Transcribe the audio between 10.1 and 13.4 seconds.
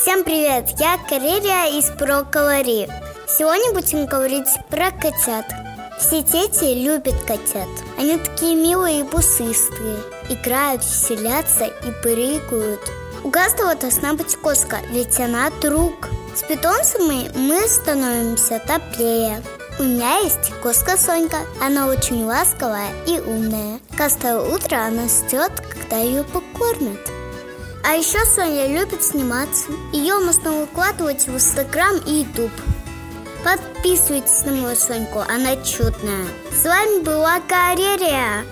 Играют, веселятся и прыгают. У